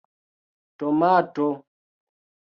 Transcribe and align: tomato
tomato 0.79 1.49